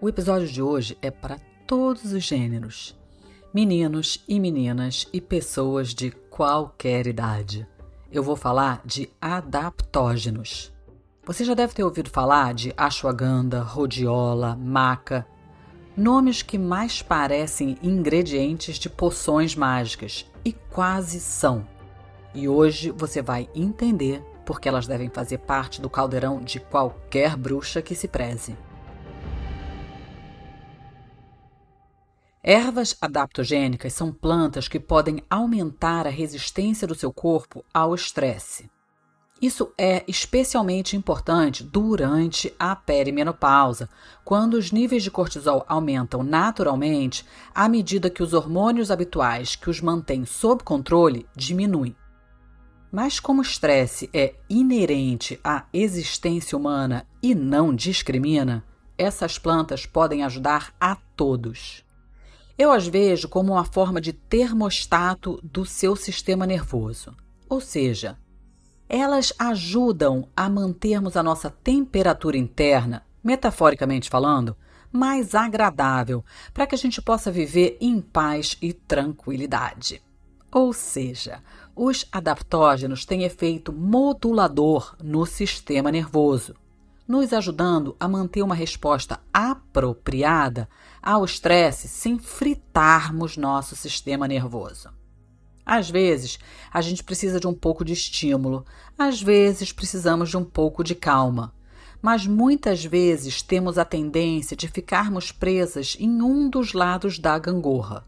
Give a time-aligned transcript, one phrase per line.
[0.00, 2.98] O episódio de hoje é para todos os gêneros,
[3.54, 7.66] meninos e meninas e pessoas de qualquer idade.
[8.10, 10.72] Eu vou falar de adaptógenos.
[11.24, 15.26] Você já deve ter ouvido falar de ashwagandha, rhodiola, maca,
[15.96, 21.66] nomes que mais parecem ingredientes de poções mágicas e quase são.
[22.34, 27.80] E hoje você vai entender porque elas devem fazer parte do caldeirão de qualquer bruxa
[27.80, 28.54] que se preze.
[32.46, 38.70] Ervas adaptogênicas são plantas que podem aumentar a resistência do seu corpo ao estresse.
[39.40, 43.88] Isso é especialmente importante durante a perimenopausa,
[44.22, 49.80] quando os níveis de cortisol aumentam naturalmente à medida que os hormônios habituais que os
[49.80, 51.96] mantêm sob controle diminuem.
[52.92, 58.62] Mas como o estresse é inerente à existência humana e não discrimina,
[58.98, 61.83] essas plantas podem ajudar a todos.
[62.56, 67.12] Eu as vejo como uma forma de termostato do seu sistema nervoso.
[67.48, 68.16] Ou seja,
[68.88, 74.56] elas ajudam a mantermos a nossa temperatura interna, metaforicamente falando,
[74.92, 80.00] mais agradável, para que a gente possa viver em paz e tranquilidade.
[80.52, 81.42] Ou seja,
[81.74, 86.54] os adaptógenos têm efeito modulador no sistema nervoso,
[87.08, 90.68] nos ajudando a manter uma resposta apropriada
[91.04, 94.88] ao estresse sem fritarmos nosso sistema nervoso.
[95.66, 96.38] Às vezes,
[96.72, 98.64] a gente precisa de um pouco de estímulo,
[98.98, 101.54] às vezes, precisamos de um pouco de calma.
[102.00, 108.06] Mas muitas vezes temos a tendência de ficarmos presas em um dos lados da gangorra.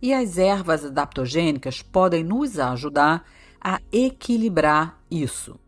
[0.00, 3.24] E as ervas adaptogênicas podem nos ajudar
[3.60, 5.58] a equilibrar isso.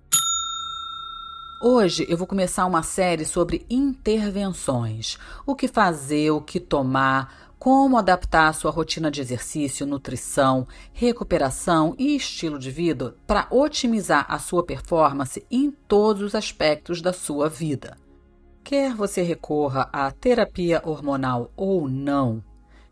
[1.62, 7.98] Hoje eu vou começar uma série sobre intervenções: o que fazer, o que tomar, como
[7.98, 14.38] adaptar a sua rotina de exercício, nutrição, recuperação e estilo de vida para otimizar a
[14.38, 17.94] sua performance em todos os aspectos da sua vida.
[18.64, 22.42] Quer você recorra à terapia hormonal ou não,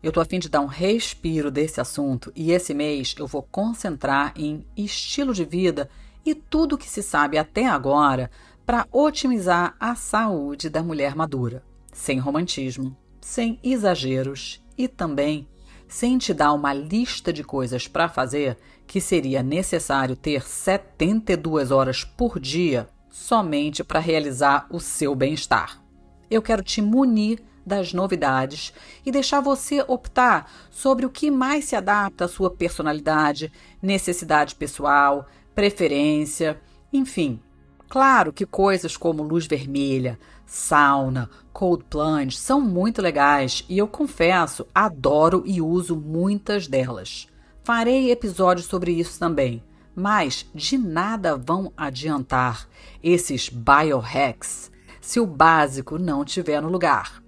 [0.03, 3.41] eu estou a fim de dar um respiro desse assunto e esse mês eu vou
[3.41, 5.89] concentrar em estilo de vida
[6.25, 8.29] e tudo que se sabe até agora
[8.69, 15.47] para otimizar a saúde da mulher madura, sem romantismo, sem exageros e também
[15.87, 22.03] sem te dar uma lista de coisas para fazer que seria necessário ter 72 horas
[22.03, 25.81] por dia somente para realizar o seu bem-estar.
[26.29, 28.71] Eu quero te munir das novidades
[29.03, 35.25] e deixar você optar sobre o que mais se adapta à sua personalidade, necessidade pessoal,
[35.55, 36.61] preferência,
[36.93, 37.41] enfim,
[37.89, 44.67] Claro que coisas como luz vermelha, sauna, cold plunge são muito legais e eu confesso,
[44.73, 47.27] adoro e uso muitas delas.
[47.63, 49.63] Farei episódios sobre isso também,
[49.95, 52.69] mas de nada vão adiantar
[53.03, 54.71] esses biohacks
[55.01, 57.23] se o básico não estiver no lugar.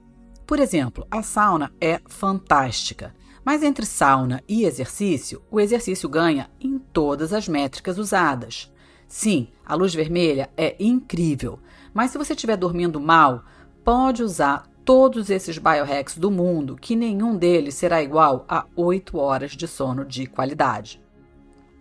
[0.45, 6.77] Por exemplo, a sauna é fantástica, mas entre sauna e exercício, o exercício ganha em
[6.77, 8.70] todas as métricas usadas.
[9.11, 11.59] Sim, a luz vermelha é incrível,
[11.93, 13.43] mas se você estiver dormindo mal,
[13.83, 19.51] pode usar todos esses biohacks do mundo, que nenhum deles será igual a 8 horas
[19.51, 21.01] de sono de qualidade.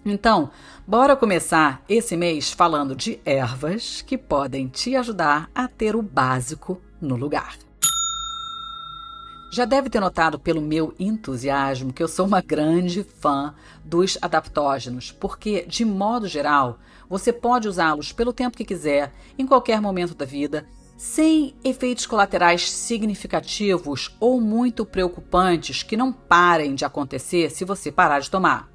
[0.04, 0.50] Então,
[0.84, 6.82] bora começar esse mês falando de ervas que podem te ajudar a ter o básico
[7.00, 7.56] no lugar.
[9.52, 13.52] Já deve ter notado pelo meu entusiasmo que eu sou uma grande fã
[13.84, 16.78] dos adaptógenos, porque, de modo geral,
[17.10, 20.64] você pode usá-los pelo tempo que quiser, em qualquer momento da vida,
[20.96, 28.20] sem efeitos colaterais significativos ou muito preocupantes que não parem de acontecer se você parar
[28.20, 28.68] de tomar.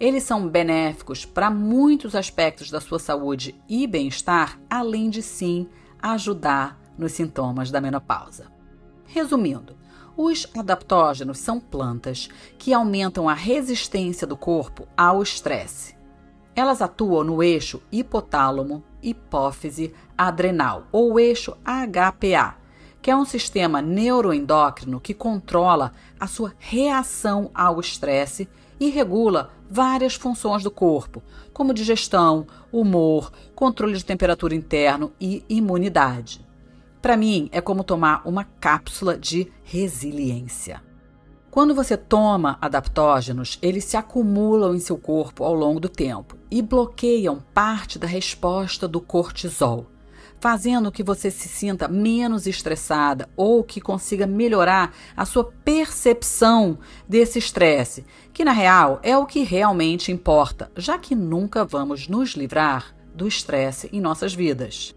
[0.00, 5.68] Eles são benéficos para muitos aspectos da sua saúde e bem-estar, além de sim
[6.00, 8.46] ajudar nos sintomas da menopausa.
[9.04, 9.76] Resumindo,
[10.16, 15.94] os adaptógenos são plantas que aumentam a resistência do corpo ao estresse.
[16.56, 22.56] Elas atuam no eixo hipotálamo, hipófise, adrenal ou eixo HPA,
[23.02, 28.48] que é um sistema neuroendócrino que controla a sua reação ao estresse
[28.78, 31.22] e regula várias funções do corpo,
[31.52, 36.44] como digestão, humor, controle de temperatura interno e imunidade.
[37.02, 40.82] Para mim, é como tomar uma cápsula de resiliência.
[41.54, 46.60] Quando você toma adaptógenos, eles se acumulam em seu corpo ao longo do tempo e
[46.60, 49.86] bloqueiam parte da resposta do cortisol,
[50.40, 56.76] fazendo que você se sinta menos estressada ou que consiga melhorar a sua percepção
[57.08, 62.30] desse estresse, que na real é o que realmente importa, já que nunca vamos nos
[62.30, 64.92] livrar do estresse em nossas vidas.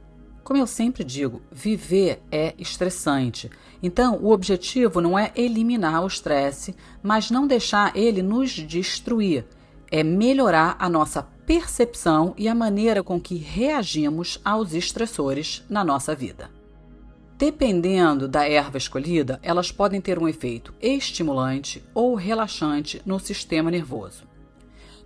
[0.47, 3.51] Como eu sempre digo, viver é estressante.
[3.83, 6.73] Então, o objetivo não é eliminar o estresse,
[7.03, 9.45] mas não deixar ele nos destruir.
[9.91, 16.15] É melhorar a nossa percepção e a maneira com que reagimos aos estressores na nossa
[16.15, 16.49] vida.
[17.37, 24.26] Dependendo da erva escolhida, elas podem ter um efeito estimulante ou relaxante no sistema nervoso.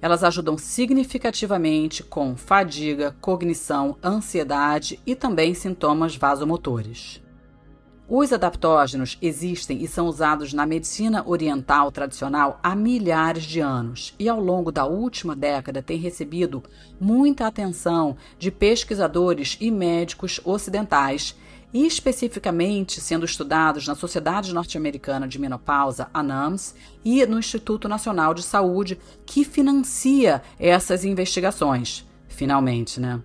[0.02, 7.22] Elas ajudam significativamente com fadiga, cognição, ansiedade e também sintomas vasomotores.
[8.14, 14.28] Os adaptógenos existem e são usados na medicina oriental tradicional há milhares de anos e,
[14.28, 16.62] ao longo da última década, têm recebido
[17.00, 21.38] muita atenção de pesquisadores e médicos ocidentais
[21.74, 28.34] e especificamente sendo estudados na Sociedade Norte-Americana de Menopausa, a NAMS, e no Instituto Nacional
[28.34, 32.06] de Saúde, que financia essas investigações.
[32.28, 33.22] Finalmente, né?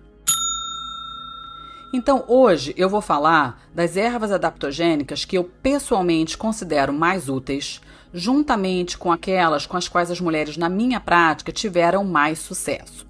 [1.93, 7.81] Então, hoje eu vou falar das ervas adaptogênicas que eu pessoalmente considero mais úteis,
[8.13, 13.06] juntamente com aquelas com as quais as mulheres na minha prática tiveram mais sucesso.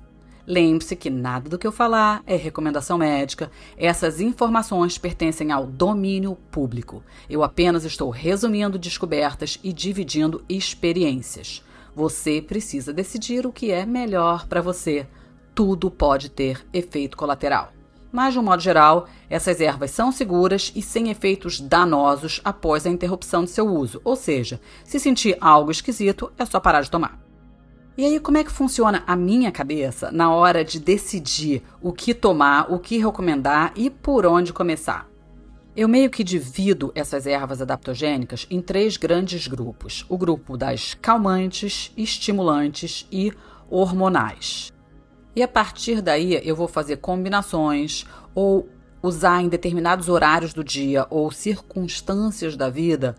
[0.49, 3.51] Lembre-se que nada do que eu falar é recomendação médica.
[3.77, 7.03] Essas informações pertencem ao domínio público.
[7.29, 11.61] Eu apenas estou resumindo descobertas e dividindo experiências.
[11.93, 15.05] Você precisa decidir o que é melhor para você.
[15.53, 17.73] Tudo pode ter efeito colateral.
[18.09, 22.89] Mas, de um modo geral, essas ervas são seguras e sem efeitos danosos após a
[22.89, 23.99] interrupção de seu uso.
[24.01, 27.26] Ou seja, se sentir algo esquisito, é só parar de tomar.
[27.97, 32.13] E aí, como é que funciona a minha cabeça na hora de decidir o que
[32.13, 35.09] tomar, o que recomendar e por onde começar?
[35.75, 41.91] Eu meio que divido essas ervas adaptogênicas em três grandes grupos: o grupo das calmantes,
[41.97, 43.33] estimulantes e
[43.67, 44.71] hormonais.
[45.35, 48.05] E a partir daí eu vou fazer combinações
[48.35, 48.69] ou
[49.01, 53.15] usar em determinados horários do dia ou circunstâncias da vida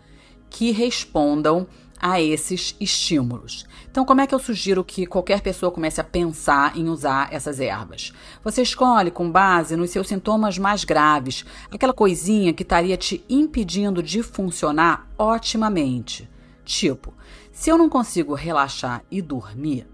[0.49, 1.67] que respondam
[1.99, 3.65] a esses estímulos.
[3.89, 7.59] Então, como é que eu sugiro que qualquer pessoa comece a pensar em usar essas
[7.59, 8.13] ervas?
[8.43, 14.01] Você escolhe com base nos seus sintomas mais graves, aquela coisinha que estaria te impedindo
[14.01, 16.29] de funcionar otimamente.
[16.63, 17.13] Tipo,
[17.51, 19.87] se eu não consigo relaxar e dormir,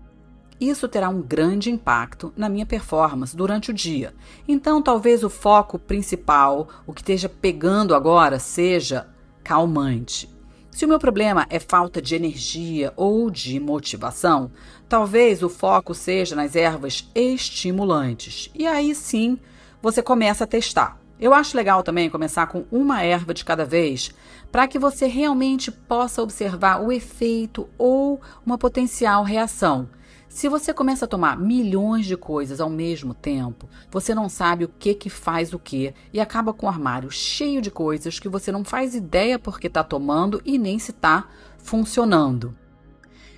[0.59, 4.13] isso terá um grande impacto na minha performance durante o dia.
[4.47, 9.07] Então, talvez o foco principal, o que esteja pegando agora, seja
[9.43, 10.34] calmante.
[10.75, 14.51] Se o meu problema é falta de energia ou de motivação,
[14.89, 18.51] talvez o foco seja nas ervas estimulantes.
[18.53, 19.39] E aí sim
[19.81, 20.99] você começa a testar.
[21.17, 24.13] Eu acho legal também começar com uma erva de cada vez,
[24.51, 29.87] para que você realmente possa observar o efeito ou uma potencial reação.
[30.27, 34.69] Se você começa a tomar milhões de coisas ao mesmo tempo, você não sabe o
[34.69, 38.51] que que faz o que e acaba com o armário cheio de coisas que você
[38.51, 42.55] não faz ideia porque está tomando e nem se está funcionando.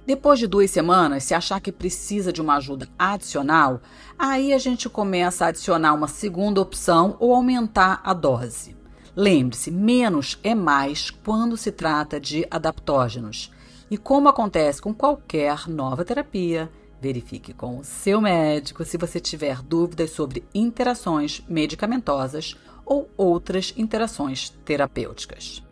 [0.08, 3.82] Depois de duas semanas, se achar que precisa de uma ajuda adicional,
[4.18, 8.76] aí a gente começa a adicionar uma segunda opção ou aumentar a dose.
[9.14, 13.52] Lembre-se, menos é mais quando se trata de adaptógenos.
[13.90, 19.62] E como acontece com qualquer nova terapia, Verifique com o seu médico se você tiver
[19.62, 25.64] dúvidas sobre interações medicamentosas ou outras interações terapêuticas.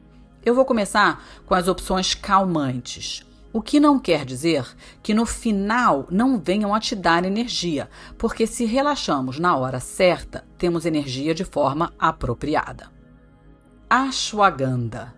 [0.46, 3.26] Eu vou começar com as opções calmantes.
[3.52, 4.68] O que não quer dizer
[5.02, 10.46] que no final não venham a te dar energia, porque se relaxamos na hora certa,
[10.58, 12.92] temos energia de forma apropriada.
[13.90, 15.15] Ashwagandha.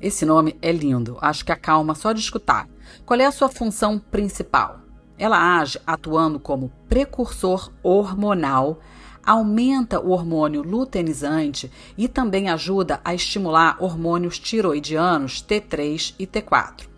[0.00, 2.66] Esse nome é lindo, acho que acalma só de escutar.
[3.04, 4.80] Qual é a sua função principal?
[5.18, 8.80] Ela age atuando como precursor hormonal,
[9.22, 16.88] aumenta o hormônio luteinizante e também ajuda a estimular hormônios tiroidianos T3 e T4.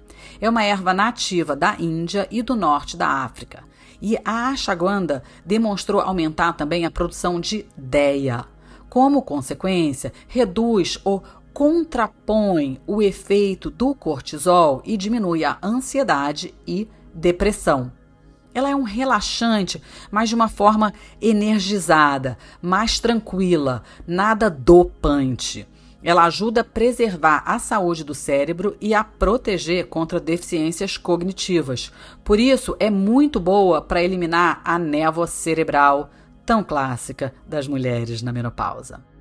[0.41, 3.65] É uma erva nativa da Índia e do norte da África.
[4.01, 8.45] E a ashwagandha demonstrou aumentar também a produção de DEA.
[8.89, 17.93] Como consequência, reduz ou contrapõe o efeito do cortisol e diminui a ansiedade e depressão.
[18.55, 25.67] Ela é um relaxante, mas de uma forma energizada, mais tranquila, nada dopante.
[26.03, 31.93] Ela ajuda a preservar a saúde do cérebro e a proteger contra deficiências cognitivas.
[32.25, 36.11] Por isso, é muito boa para eliminar a névoa cerebral,
[36.45, 39.12] tão clássica das mulheres na menopausa.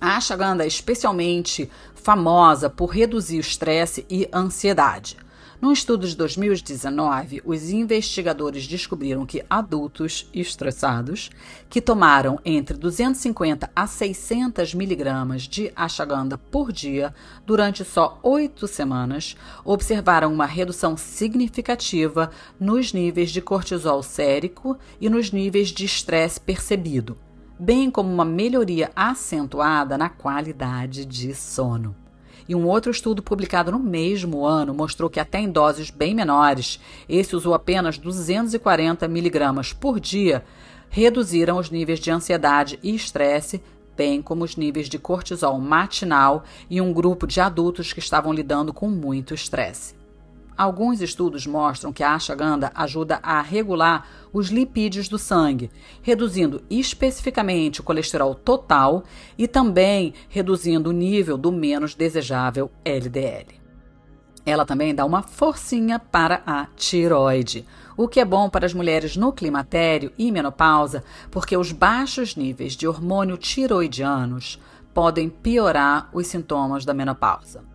[0.00, 5.16] A ashwagandha é especialmente famosa por reduzir o estresse e ansiedade.
[5.60, 11.30] Num estudo de 2019, os investigadores descobriram que adultos estressados
[11.68, 17.12] que tomaram entre 250 a 600 miligramas de ashwagandha por dia
[17.44, 25.32] durante só oito semanas observaram uma redução significativa nos níveis de cortisol sérico e nos
[25.32, 27.18] níveis de estresse percebido,
[27.58, 31.94] bem como uma melhoria acentuada na qualidade de sono.
[32.48, 36.80] E um outro estudo publicado no mesmo ano mostrou que até em doses bem menores,
[37.08, 40.44] esse usou apenas 240 miligramas por dia,
[40.88, 43.62] reduziram os níveis de ansiedade e estresse,
[43.94, 48.72] bem como os níveis de cortisol matinal em um grupo de adultos que estavam lidando
[48.72, 49.97] com muito estresse.
[50.58, 55.70] Alguns estudos mostram que a ashwagandha ajuda a regular os lipídios do sangue,
[56.02, 59.04] reduzindo especificamente o colesterol total
[59.38, 63.54] e também reduzindo o nível do menos desejável LDL.
[64.44, 67.64] Ela também dá uma forcinha para a tiroide,
[67.96, 72.72] o que é bom para as mulheres no climatério e menopausa, porque os baixos níveis
[72.72, 74.58] de hormônio tiroidianos
[74.92, 77.67] podem piorar os sintomas da menopausa.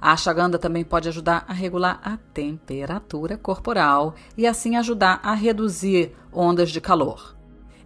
[0.00, 6.16] A ashwagandha também pode ajudar a regular a temperatura corporal e assim ajudar a reduzir
[6.32, 7.36] ondas de calor.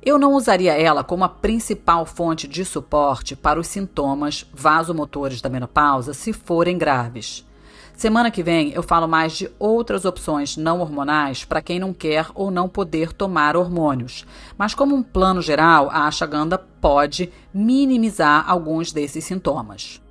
[0.04, 5.48] Eu não usaria ela como a principal fonte de suporte para os sintomas vasomotores da
[5.48, 7.44] menopausa se forem graves.
[7.96, 12.26] Semana que vem eu falo mais de outras opções não hormonais para quem não quer
[12.34, 14.26] ou não poder tomar hormônios.
[14.58, 20.03] Mas como um plano geral, a ashwagandha pode minimizar alguns desses sintomas.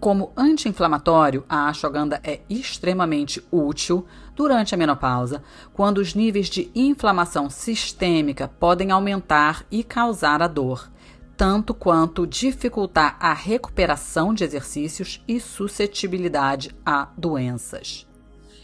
[0.00, 7.50] Como anti-inflamatório, a ashwagandha é extremamente útil durante a menopausa, quando os níveis de inflamação
[7.50, 10.88] sistêmica podem aumentar e causar a dor,
[11.36, 18.06] tanto quanto dificultar a recuperação de exercícios e suscetibilidade a doenças.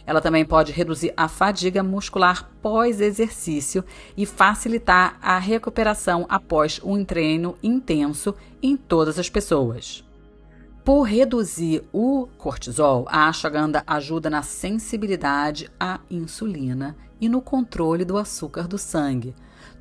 [0.06, 3.84] Ela também pode reduzir a fadiga muscular pós-exercício
[4.16, 10.04] e facilitar a recuperação após um treino intenso em todas as pessoas.
[10.84, 18.18] Por reduzir o cortisol, a ashwagandha ajuda na sensibilidade à insulina e no controle do
[18.18, 19.34] açúcar do sangue,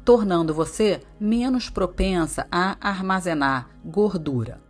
[0.06, 4.62] tornando você menos propensa a armazenar gordura.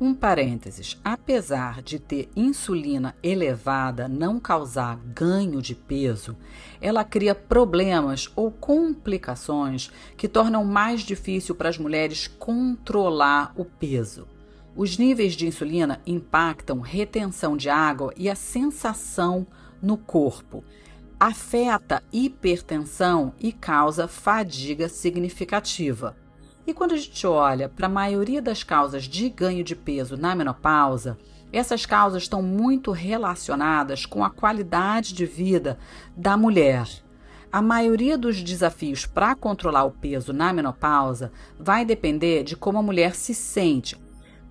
[0.00, 6.36] Um parênteses: apesar de ter insulina elevada não causar ganho de peso,
[6.80, 14.33] ela cria problemas ou complicações que tornam mais difícil para as mulheres controlar o peso.
[14.76, 19.46] Os níveis de insulina impactam retenção de água e a sensação
[19.80, 20.64] no corpo.
[21.18, 26.16] Afeta hipertensão e causa fadiga significativa.
[26.66, 30.34] E quando a gente olha para a maioria das causas de ganho de peso na
[30.34, 31.16] menopausa,
[31.52, 35.78] essas causas estão muito relacionadas com a qualidade de vida
[36.16, 36.88] da mulher.
[37.52, 42.82] A maioria dos desafios para controlar o peso na menopausa vai depender de como a
[42.82, 43.96] mulher se sente,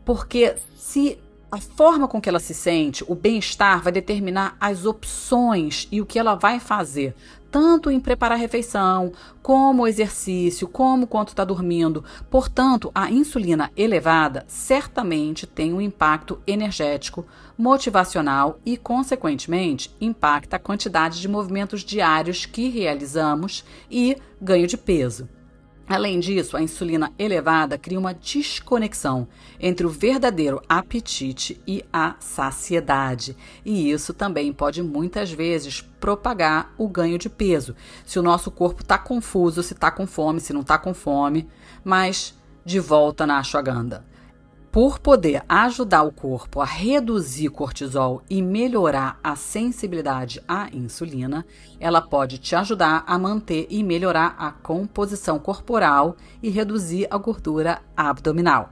[0.05, 1.19] porque se
[1.53, 6.05] a forma com que ela se sente, o bem-estar, vai determinar as opções e o
[6.05, 7.13] que ela vai fazer,
[7.51, 12.03] tanto em preparar a refeição, como o exercício, como quanto está dormindo.
[12.27, 17.23] Portanto, a insulina elevada certamente tem um impacto energético,
[17.55, 25.29] motivacional e, consequentemente, impacta a quantidade de movimentos diários que realizamos e ganho de peso.
[25.87, 29.27] Além disso, a insulina elevada cria uma desconexão
[29.59, 33.35] entre o verdadeiro apetite e a saciedade,
[33.65, 37.75] e isso também pode muitas vezes propagar o ganho de peso.
[38.05, 41.47] Se o nosso corpo está confuso, se está com fome, se não está com fome,
[41.83, 42.33] mas
[42.65, 44.12] de volta na ashwagandha
[44.73, 51.45] por poder ajudar o corpo a reduzir cortisol e melhorar a sensibilidade à insulina,
[51.79, 57.83] ela pode te ajudar a manter e melhorar a composição corporal e reduzir a gordura
[57.95, 58.71] abdominal.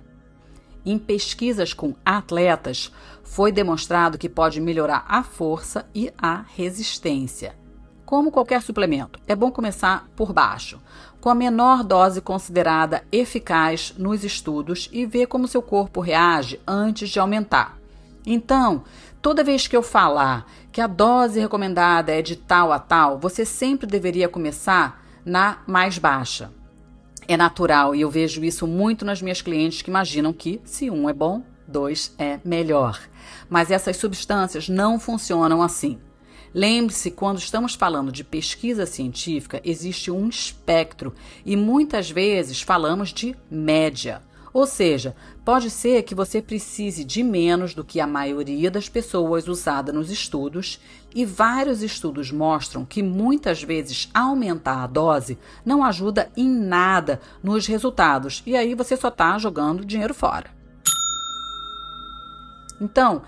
[0.83, 2.91] Em pesquisas com atletas,
[3.23, 7.55] foi demonstrado que pode melhorar a força e a resistência.
[8.11, 10.81] Como qualquer suplemento, é bom começar por baixo,
[11.21, 17.09] com a menor dose considerada eficaz nos estudos e ver como seu corpo reage antes
[17.09, 17.77] de aumentar.
[18.25, 18.83] Então,
[19.21, 23.45] toda vez que eu falar que a dose recomendada é de tal a tal, você
[23.45, 26.51] sempre deveria começar na mais baixa.
[27.27, 31.07] É natural e eu vejo isso muito nas minhas clientes que imaginam que se um
[31.07, 32.99] é bom, dois é melhor.
[33.47, 35.99] Mas essas substâncias não funcionam assim.
[36.53, 41.13] Lembre-se, quando estamos falando de pesquisa científica, existe um espectro
[41.45, 44.21] e muitas vezes falamos de média.
[44.53, 45.15] Ou seja,
[45.45, 50.11] pode ser que você precise de menos do que a maioria das pessoas usada nos
[50.11, 50.77] estudos,
[51.15, 57.65] e vários estudos mostram que muitas vezes aumentar a dose não ajuda em nada nos
[57.65, 60.51] resultados, e aí você só está jogando dinheiro fora.
[62.79, 63.21] Então,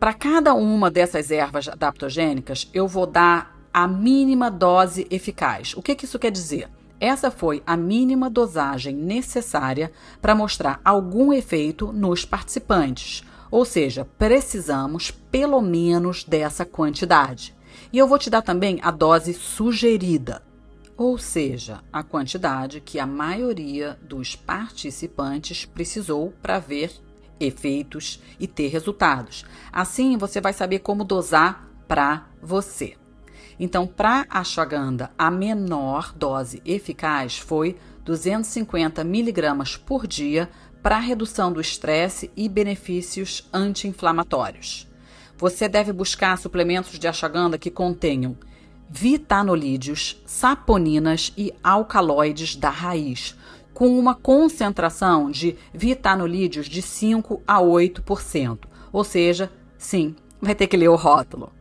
[0.00, 5.74] para cada uma dessas ervas adaptogênicas, eu vou dar a mínima dose eficaz.
[5.76, 6.70] O que, que isso quer dizer?
[6.98, 13.22] Essa foi a mínima dosagem necessária para mostrar algum efeito nos participantes.
[13.50, 17.54] Ou seja, precisamos pelo menos dessa quantidade.
[17.92, 20.42] E eu vou te dar também a dose sugerida,
[20.96, 26.90] ou seja, a quantidade que a maioria dos participantes precisou para ver
[27.40, 29.44] efeitos e ter resultados.
[29.72, 32.94] Assim, você vai saber como dosar para você.
[33.58, 40.48] Então, para a ashwagandha, a menor dose eficaz foi 250 miligramas por dia
[40.82, 44.88] para redução do estresse e benefícios anti-inflamatórios.
[45.36, 48.36] Você deve buscar suplementos de ashwagandha que contenham
[48.88, 53.36] vitanolídeos, saponinas e alcaloides da raiz,
[53.74, 58.58] com uma concentração de vitanolídeos de 5 a 8%.
[58.92, 61.52] Ou seja, sim, vai ter que ler o rótulo.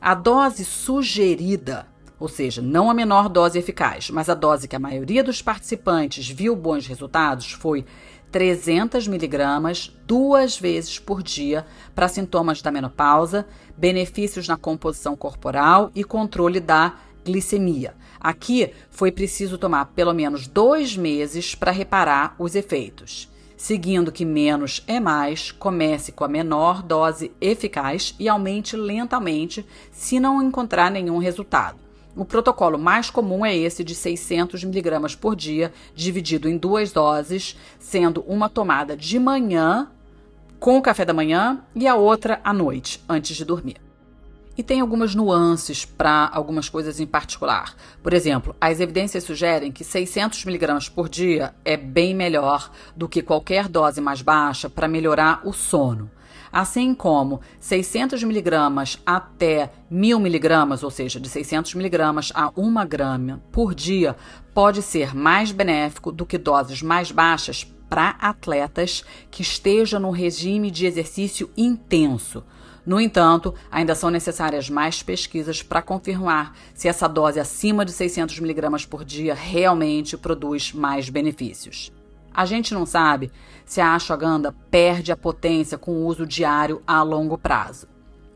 [0.00, 1.86] A dose sugerida,
[2.18, 6.28] ou seja, não a menor dose eficaz, mas a dose que a maioria dos participantes
[6.28, 7.84] viu bons resultados, foi
[8.30, 13.46] 300 miligramas duas vezes por dia para sintomas da menopausa,
[13.76, 17.94] benefícios na composição corporal e controle da glicemia.
[18.20, 23.28] Aqui foi preciso tomar pelo menos dois meses para reparar os efeitos.
[23.56, 30.20] Seguindo que menos é mais, comece com a menor dose eficaz e aumente lentamente se
[30.20, 31.78] não encontrar nenhum resultado.
[32.14, 37.56] O protocolo mais comum é esse de 600 miligramas por dia, dividido em duas doses,
[37.78, 39.90] sendo uma tomada de manhã
[40.58, 43.85] com o café da manhã e a outra à noite, antes de dormir.
[44.56, 47.76] E tem algumas nuances para algumas coisas em particular.
[48.02, 53.20] Por exemplo, as evidências sugerem que 600 miligramas por dia é bem melhor do que
[53.20, 56.10] qualquer dose mais baixa para melhorar o sono.
[56.50, 63.42] Assim como 600 miligramas até 1000 miligramas, ou seja, de 600 miligramas a 1 grama
[63.52, 64.16] por dia,
[64.54, 70.70] pode ser mais benéfico do que doses mais baixas para atletas que estejam no regime
[70.70, 72.42] de exercício intenso
[72.86, 78.38] no entanto, ainda são necessárias mais pesquisas para confirmar se essa dose acima de 600
[78.38, 81.92] mg por dia realmente produz mais benefícios.
[82.32, 83.32] A gente não sabe
[83.64, 87.88] se a ashwagandha perde a potência com o uso diário a longo prazo.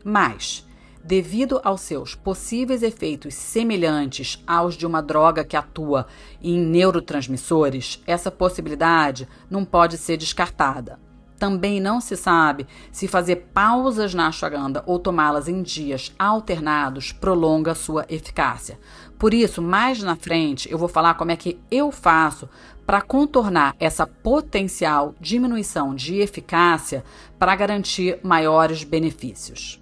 [0.03, 0.67] Mas,
[1.01, 6.07] devido aos seus possíveis efeitos semelhantes aos de uma droga que atua
[6.41, 10.99] em neurotransmissores, essa possibilidade não pode ser descartada.
[11.41, 17.73] Também não se sabe se fazer pausas na ashwagandha ou tomá-las em dias alternados prolonga
[17.73, 18.77] sua eficácia.
[19.17, 22.47] Por isso, mais na frente, eu vou falar como é que eu faço
[22.85, 27.03] para contornar essa potencial diminuição de eficácia
[27.39, 29.80] para garantir maiores benefícios.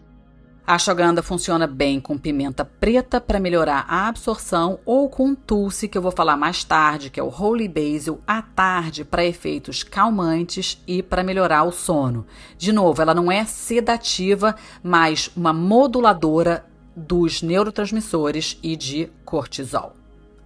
[0.69, 5.97] A ashwagandha funciona bem com pimenta preta para melhorar a absorção ou com tulsi, que
[5.97, 10.79] eu vou falar mais tarde, que é o holy basil, à tarde para efeitos calmantes
[10.85, 12.23] e para melhorar o sono.
[12.55, 16.63] De novo, ela não é sedativa, mas uma moduladora
[16.95, 19.95] dos neurotransmissores e de cortisol.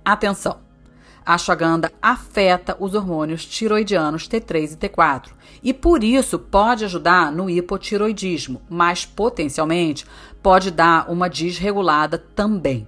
[0.06, 0.73] Atenção!
[1.26, 5.30] A ashwagandha afeta os hormônios tiroidianos T3 e T4
[5.64, 10.06] e por isso pode ajudar no hipotiroidismo, mas potencialmente
[10.42, 12.88] pode dar uma desregulada também.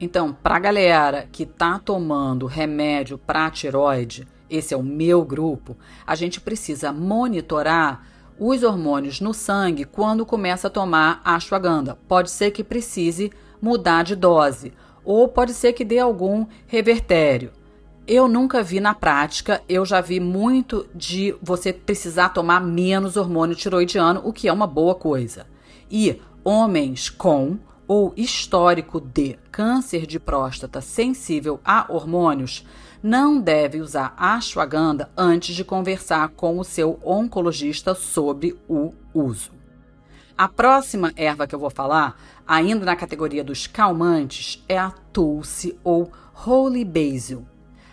[0.00, 5.76] Então, para a galera que está tomando remédio para tiroide, esse é o meu grupo,
[6.06, 8.06] a gente precisa monitorar
[8.38, 11.98] os hormônios no sangue quando começa a tomar ashwagandha.
[12.06, 14.72] Pode ser que precise mudar de dose
[15.04, 17.50] ou pode ser que dê algum revertério.
[18.10, 23.54] Eu nunca vi na prática, eu já vi muito de você precisar tomar menos hormônio
[23.54, 25.46] tiroidiano, o que é uma boa coisa.
[25.90, 32.66] E homens com ou histórico de câncer de próstata sensível a hormônios
[33.02, 39.52] não deve usar ashwagandha antes de conversar com o seu oncologista sobre o uso.
[40.34, 45.78] A próxima erva que eu vou falar, ainda na categoria dos calmantes, é a Tulsi
[45.84, 46.10] ou
[46.46, 47.46] Holy Basil.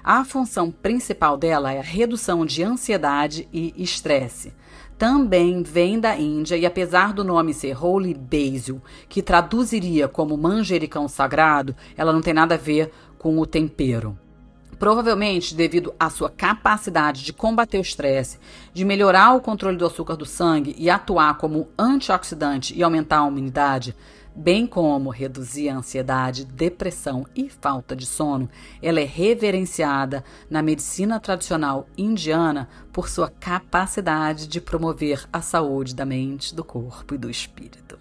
[0.07, 4.53] A função principal dela é a redução de ansiedade e estresse.
[4.99, 11.07] Também vem da Índia e apesar do nome ser Holy Basil, que traduziria como manjericão
[11.07, 14.15] sagrado, ela não tem nada a ver com o tempero.
[14.77, 18.37] Provavelmente devido à sua capacidade de combater o estresse,
[18.75, 23.27] de melhorar o controle do açúcar do sangue e atuar como antioxidante e aumentar a
[23.27, 23.95] imunidade,
[24.35, 28.49] bem como reduzir a ansiedade, depressão e falta de sono,
[28.81, 36.05] ela é reverenciada na medicina tradicional indiana por sua capacidade de promover a saúde da
[36.05, 37.97] mente, do corpo e do espírito.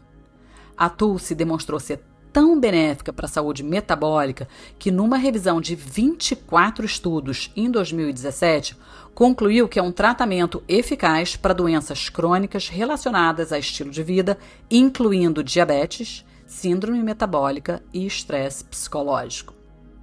[0.77, 2.03] A Tulsi demonstrou ser
[2.35, 8.77] tão benéfica para a saúde metabólica que, numa revisão de 24 estudos em 2017,
[9.15, 14.37] concluiu que é um tratamento eficaz para doenças crônicas relacionadas a estilo de vida,
[14.69, 19.55] incluindo diabetes, síndrome metabólica e estresse psicológico.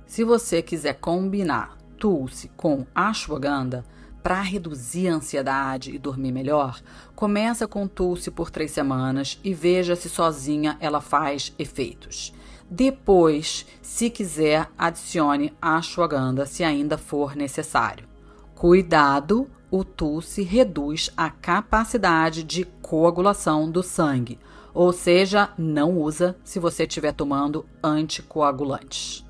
[0.07, 3.83] Se você quiser combinar Tulsi com ashwagandha,
[4.23, 6.81] para reduzir a ansiedade e dormir melhor,
[7.15, 12.33] começa com Tulsi por três semanas e veja se sozinha ela faz efeitos.
[12.69, 18.07] Depois, se quiser, adicione a ashwagandha se ainda for necessário.
[18.55, 24.39] Cuidado, o Tulsi reduz a capacidade de coagulação do sangue,
[24.73, 29.25] ou seja, não usa se você estiver tomando anticoagulantes.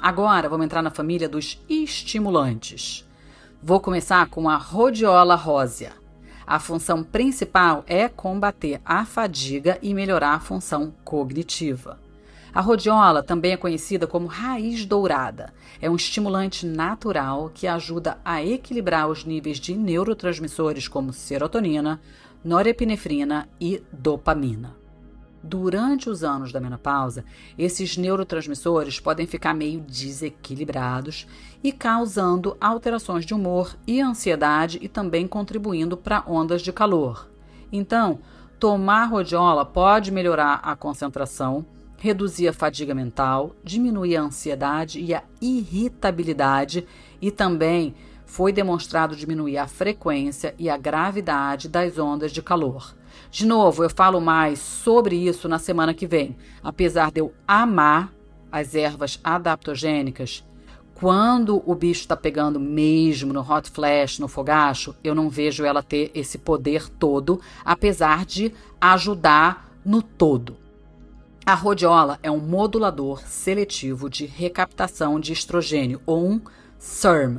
[0.00, 3.06] Agora vamos entrar na família dos estimulantes.
[3.62, 5.92] Vou começar com a rhodiola rósea.
[6.46, 11.98] A função principal é combater a fadiga e melhorar a função cognitiva.
[12.52, 15.52] A rhodiola também é conhecida como raiz dourada.
[15.82, 22.00] É um estimulante natural que ajuda a equilibrar os níveis de neurotransmissores como serotonina,
[22.42, 24.79] norepinefrina e dopamina.
[25.42, 27.24] Durante os anos da menopausa,
[27.56, 31.26] esses neurotransmissores podem ficar meio desequilibrados
[31.64, 37.26] e causando alterações de humor e ansiedade e também contribuindo para ondas de calor.
[37.72, 38.18] Então,
[38.58, 41.64] tomar rodiola pode melhorar a concentração,
[41.96, 46.86] reduzir a fadiga mental, diminuir a ansiedade e a irritabilidade
[47.20, 47.94] e também
[48.26, 52.94] foi demonstrado diminuir a frequência e a gravidade das ondas de calor.
[53.30, 56.36] De novo, eu falo mais sobre isso na semana que vem.
[56.62, 58.12] Apesar de eu amar
[58.50, 60.44] as ervas adaptogênicas,
[60.94, 65.82] quando o bicho está pegando mesmo no hot flash, no fogacho, eu não vejo ela
[65.82, 70.56] ter esse poder todo, apesar de ajudar no todo.
[71.46, 76.40] A rhodiola é um modulador seletivo de recaptação de estrogênio, ou um
[76.78, 77.38] SERM.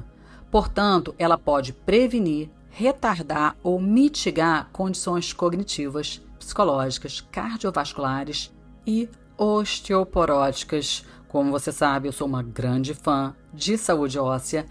[0.50, 8.52] Portanto, ela pode prevenir, retardar ou mitigar condições cognitivas, psicológicas, cardiovasculares
[8.88, 9.08] e
[9.38, 11.06] osteoporóticas.
[11.28, 14.66] Como você sabe, eu sou uma grande fã de saúde óssea.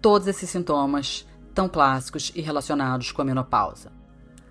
[0.00, 3.92] Todos esses sintomas tão clássicos e relacionados com a menopausa.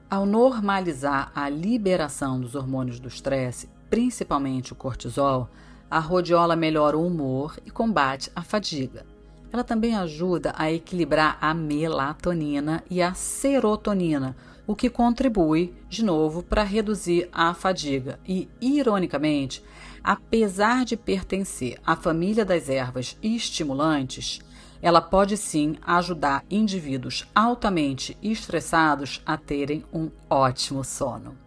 [0.10, 5.50] Ao normalizar a liberação dos hormônios do estresse, principalmente o cortisol,
[5.90, 9.06] a rhodiola melhora o humor e combate a fadiga.
[9.52, 14.36] Ela também ajuda a equilibrar a melatonina e a serotonina,
[14.66, 18.20] o que contribui, de novo, para reduzir a fadiga.
[18.26, 19.62] E, ironicamente,
[20.04, 24.40] apesar de pertencer à família das ervas estimulantes,
[24.82, 31.38] ela pode sim ajudar indivíduos altamente estressados a terem um ótimo sono.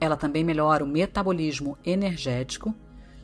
[0.00, 2.72] Ela também melhora o metabolismo energético,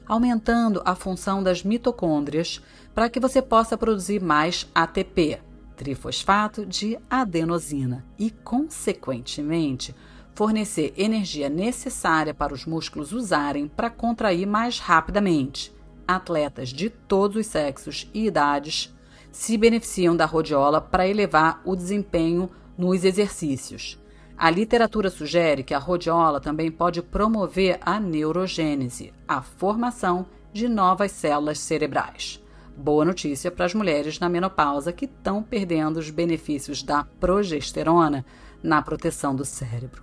[0.06, 2.60] aumentando a função das mitocôndrias
[2.94, 5.40] para que você possa produzir mais ATP,
[5.76, 9.94] trifosfato de adenosina, e, consequentemente,
[10.34, 15.72] fornecer energia necessária para os músculos usarem para contrair mais rapidamente.
[16.06, 18.94] Atletas de todos os sexos e idades
[19.32, 23.98] se beneficiam da rhodiola para elevar o desempenho nos exercícios.
[24.36, 31.12] A literatura sugere que a rhodiola também pode promover a neurogênese, a formação de novas
[31.12, 32.43] células cerebrais.
[32.76, 38.26] Boa notícia para as mulheres na menopausa que estão perdendo os benefícios da progesterona
[38.62, 40.02] na proteção do cérebro.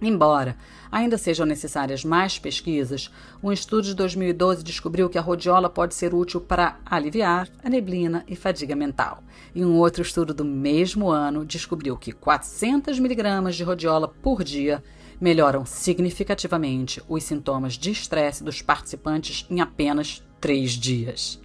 [0.00, 0.56] Embora
[0.90, 3.10] ainda sejam necessárias mais pesquisas,
[3.42, 8.24] um estudo de 2012 descobriu que a rhodiola pode ser útil para aliviar a neblina
[8.28, 9.22] e fadiga mental.
[9.54, 14.84] E um outro estudo do mesmo ano descobriu que 400 miligramas de rhodiola por dia
[15.18, 21.41] melhoram significativamente os sintomas de estresse dos participantes em apenas três dias.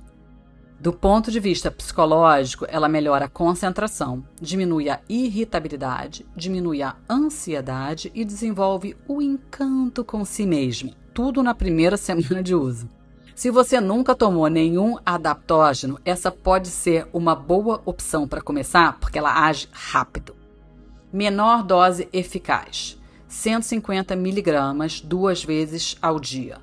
[0.80, 8.12] Do ponto de vista psicológico, ela melhora a concentração, diminui a irritabilidade, diminui a ansiedade
[8.14, 10.94] e desenvolve o encanto com si mesmo.
[11.16, 12.88] Tudo na primeira semana de uso.
[13.34, 19.18] Se você nunca tomou nenhum adaptógeno, essa pode ser uma boa opção para começar, porque
[19.18, 20.36] ela age rápido.
[21.12, 26.60] Menor dose eficaz: 150 miligramas duas vezes ao dia.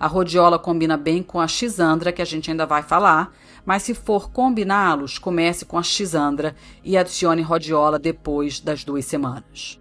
[0.00, 3.32] A rodiola combina bem com a xandra, que a gente ainda vai falar,
[3.68, 9.78] mas se for combiná-los, comece com a xandra e adicione rodiola depois das duas semanas.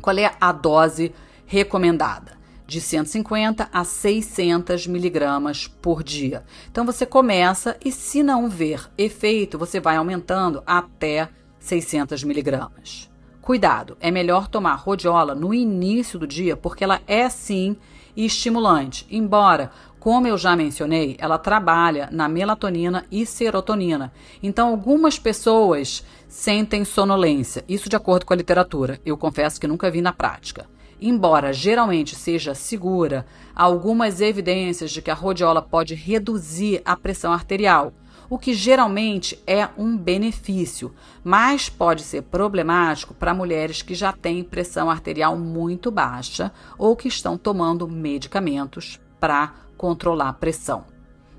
[0.00, 1.12] Qual é a dose
[1.44, 2.38] recomendada?
[2.68, 6.44] De 150 a 600 miligramas por dia.
[6.70, 13.10] Então você começa e, se não ver efeito, você vai aumentando até 600 miligramas.
[13.42, 17.76] Cuidado, é melhor tomar rodiola no início do dia, porque ela é sim
[18.16, 19.70] estimulante, embora,
[20.06, 24.12] como eu já mencionei, ela trabalha na melatonina e serotonina.
[24.40, 29.00] Então, algumas pessoas sentem sonolência, isso de acordo com a literatura.
[29.04, 30.64] Eu confesso que nunca vi na prática.
[31.00, 37.32] Embora geralmente seja segura, há algumas evidências de que a rodiola pode reduzir a pressão
[37.32, 37.92] arterial
[38.30, 44.44] o que geralmente é um benefício, mas pode ser problemático para mulheres que já têm
[44.44, 50.84] pressão arterial muito baixa ou que estão tomando medicamentos para controlar a pressão.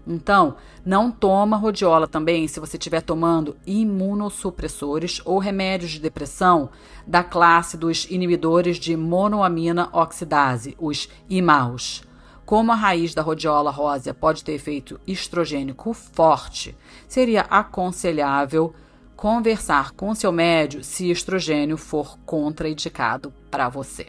[0.08, 6.70] Então, não toma rodiola também se você estiver tomando imunossupressores ou remédios de depressão
[7.06, 12.04] da classe dos inibidores de monoamina oxidase, os IMAOs.
[12.46, 16.74] Como a raiz da rodiola rósea pode ter efeito estrogênico forte,
[17.06, 18.74] seria aconselhável
[19.18, 24.08] conversar com seu médico se estrogênio for contraindicado para você.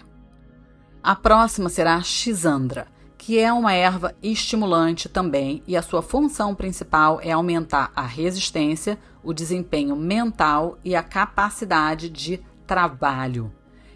[1.03, 2.87] A próxima será a xisandra,
[3.19, 8.97] que é uma erva estimulante também e a sua função principal é aumentar a resistência,
[9.25, 13.53] o desempenho mental e a capacidade de trabalho.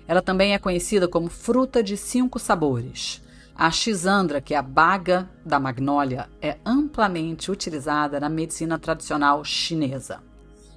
[0.08, 3.22] Ela também é conhecida como fruta de cinco sabores.
[3.54, 10.20] A xisandra, que é a baga da magnólia, é amplamente utilizada na medicina tradicional chinesa.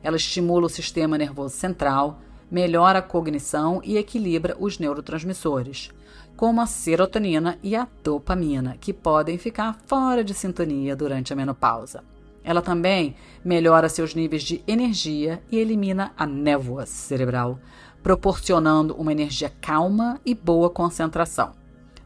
[0.03, 2.19] Ela estimula o sistema nervoso central,
[2.51, 5.89] melhora a cognição e equilibra os neurotransmissores,
[6.35, 12.03] como a serotonina e a dopamina, que podem ficar fora de sintonia durante a menopausa.
[12.43, 17.59] Ela também melhora seus níveis de energia e elimina a névoa cerebral,
[18.03, 21.53] proporcionando uma energia calma e boa concentração.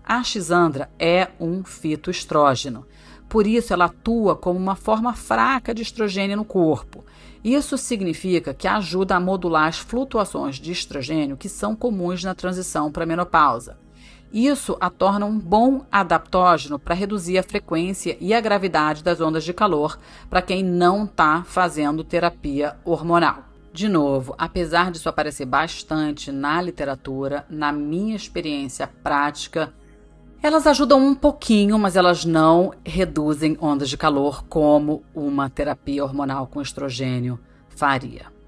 [0.02, 2.86] A xandra é um fitoestrógeno.
[3.28, 7.04] Por isso, ela atua como uma forma fraca de estrogênio no corpo.
[7.44, 12.92] Isso significa que ajuda a modular as flutuações de estrogênio que são comuns na transição
[12.92, 13.78] para a menopausa.
[14.32, 19.44] Isso a torna um bom adaptógeno para reduzir a frequência e a gravidade das ondas
[19.44, 19.98] de calor
[20.30, 23.46] para quem não está fazendo terapia hormonal.
[23.74, 29.74] De novo, apesar disso aparecer bastante na literatura, na minha experiência prática,
[30.42, 36.48] elas ajudam um pouquinho, mas elas não reduzem ondas de calor como uma terapia hormonal
[36.48, 37.40] com estrogênio
[37.70, 38.39] faria.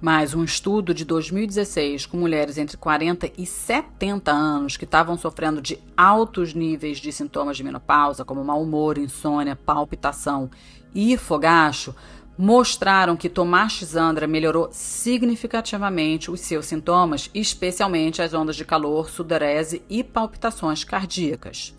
[0.00, 5.60] Mas um estudo de 2016 com mulheres entre 40 e 70 anos que estavam sofrendo
[5.60, 10.50] de altos níveis de sintomas de menopausa, como mau humor, insônia, palpitação
[10.94, 11.94] e fogacho,
[12.38, 19.82] mostraram que tomar Xandra melhorou significativamente os seus sintomas, especialmente as ondas de calor, sudorese
[19.88, 21.75] e palpitações cardíacas.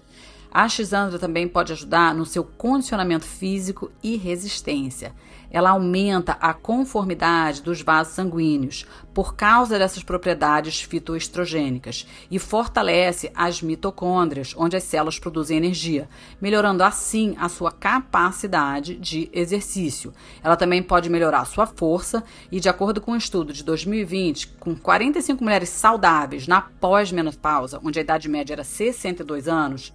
[0.52, 5.14] A Xandra também pode ajudar no seu condicionamento físico e resistência.
[5.50, 13.62] Ela aumenta a conformidade dos vasos sanguíneos por causa dessas propriedades fitoestrogênicas e fortalece as
[13.62, 16.10] mitocôndrias, onde as células produzem energia,
[16.42, 20.14] melhorando assim a sua capacidade de exercício.
[20.44, 24.76] Ela também pode melhorar sua força e, de acordo com um estudo de 2020, com
[24.76, 29.94] 45 mulheres saudáveis na pós-menopausa, onde a idade média era 62 anos,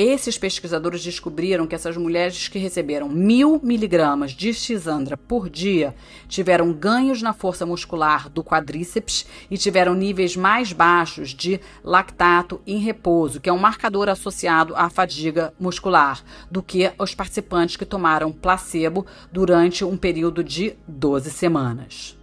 [0.00, 5.92] esses pesquisadores descobriram que essas mulheres que receberam mil miligramas de xandra por dia
[6.28, 12.78] tiveram ganhos na força muscular do quadríceps e tiveram níveis mais baixos de lactato em
[12.78, 18.30] repouso, que é um marcador associado à fadiga muscular, do que os participantes que tomaram
[18.30, 22.16] placebo durante um período de 12 semanas.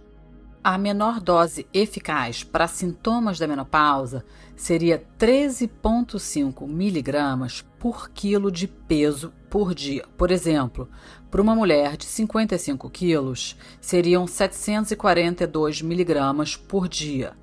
[0.64, 4.24] A menor dose eficaz para sintomas da menopausa
[4.56, 10.04] seria 13,5 miligramas por quilo de peso por dia.
[10.16, 10.88] Por exemplo,
[11.30, 17.34] para uma mulher de 55 quilos, seriam 742 miligramas por dia.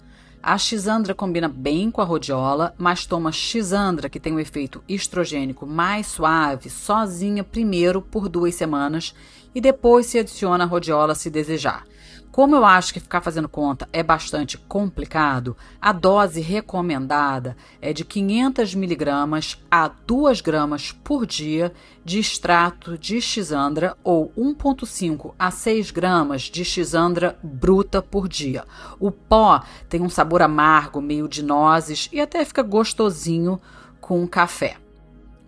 [0.41, 5.65] A xandra combina bem com a rhodiola, mas toma xandra, que tem um efeito estrogênico
[5.65, 9.15] mais suave, sozinha primeiro por duas semanas
[9.55, 11.85] e depois se adiciona a rhodiola se desejar.
[12.33, 18.03] Como eu acho que ficar fazendo conta é bastante complicado, a dose recomendada é de
[18.03, 21.71] 500 miligramas a 2 gramas por dia
[22.03, 28.65] de extrato de xandra ou 1,5 a 6 gramas de xandra bruta por dia.
[28.99, 33.61] O pó tem um sabor amargo, meio de nozes e até fica gostosinho
[34.01, 34.77] com café.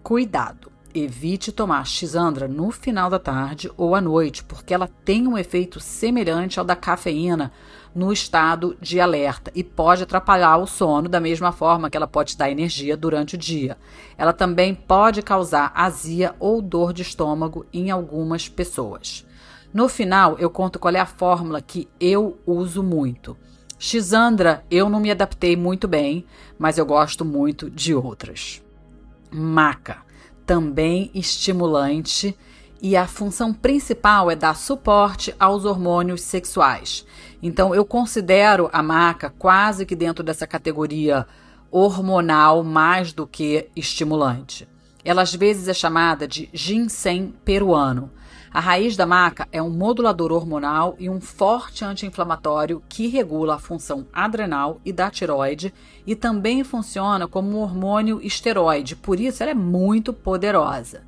[0.03, 0.74] Cuidado!
[0.97, 5.77] Evite tomar xandra no final da tarde ou à noite, porque ela tem um efeito
[5.77, 7.51] semelhante ao da cafeína
[7.93, 12.37] no estado de alerta e pode atrapalhar o sono da mesma forma que ela pode
[12.37, 13.77] dar energia durante o dia.
[14.17, 19.27] Ela também pode causar azia ou dor de estômago em algumas pessoas.
[19.73, 23.35] No final, eu conto qual é a fórmula que eu uso muito.
[23.77, 26.25] Xandra, eu não me adaptei muito bem,
[26.57, 28.63] mas eu gosto muito de outras.
[29.29, 30.04] Maca
[30.45, 32.37] também estimulante
[32.81, 37.05] e a função principal é dar suporte aos hormônios sexuais.
[37.41, 41.25] Então eu considero a maca quase que dentro dessa categoria
[41.71, 44.67] hormonal mais do que estimulante.
[45.05, 48.11] Ela às vezes é chamada de ginseng peruano.
[48.51, 53.59] A raiz da maca é um modulador hormonal e um forte anti-inflamatório que regula a
[53.59, 55.73] função adrenal e da tiroide
[56.07, 61.03] e também funciona como um hormônio esteroide, por isso ela é muito poderosa.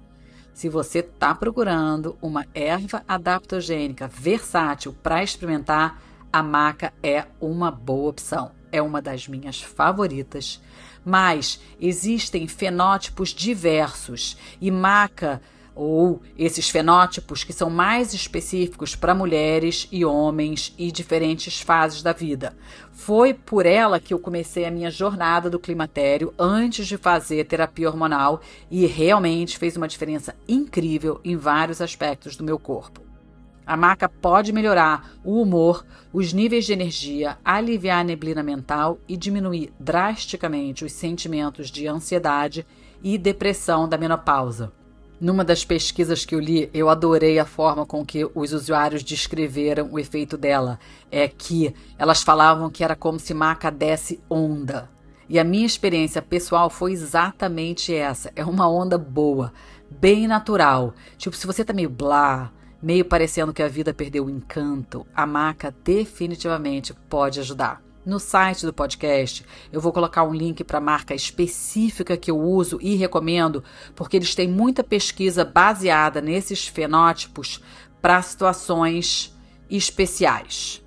[0.54, 6.02] Se você está procurando uma erva adaptogênica versátil para experimentar,
[6.34, 8.52] a maca é uma boa opção.
[8.72, 10.62] É uma das minhas favoritas.
[11.10, 15.41] Mas existem fenótipos diversos e maca
[15.74, 22.12] ou esses fenótipos que são mais específicos para mulheres e homens e diferentes fases da
[22.12, 22.58] vida.
[22.91, 27.88] Foi por ela que eu comecei a minha jornada do climatério antes de fazer terapia
[27.88, 33.07] hormonal e realmente fez uma diferença incrível em vários aspectos do meu corpo.
[33.68, 39.18] A maca pode melhorar o humor, os níveis de energia, aliviar a neblina mental e
[39.18, 42.66] diminuir drasticamente os sentimentos de ansiedade
[43.04, 44.72] e depressão da menopausa.
[45.20, 49.90] Numa das pesquisas que eu li, eu adorei a forma com que os usuários descreveram
[49.92, 50.80] o efeito dela.
[51.12, 54.90] É que elas falavam que era como se maca desse onda.
[55.28, 58.32] E a minha experiência pessoal foi exatamente essa.
[58.34, 59.52] É uma onda boa,
[59.90, 60.94] bem natural.
[61.18, 62.54] Tipo, se você tá meio blá,
[62.88, 67.82] meio parecendo que a vida perdeu o encanto, a maca definitivamente pode ajudar.
[68.06, 72.39] No site do podcast, eu vou colocar um link para a marca específica que eu
[72.39, 73.62] uso e recomendo,
[73.93, 77.62] porque eles têm muita pesquisa baseada nesses fenótipos
[78.02, 79.38] para situações
[79.69, 80.82] especiais.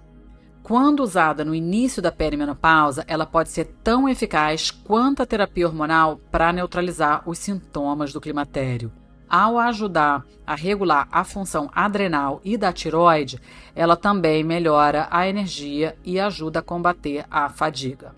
[0.62, 6.18] Quando usada no início da perimenopausa, ela pode ser tão eficaz quanto a terapia hormonal
[6.30, 8.90] para neutralizar os sintomas do climatério
[9.30, 13.40] ao ajudar a regular a função adrenal e da tiroide,
[13.74, 18.14] ela também melhora a energia e ajuda a combater a fadiga.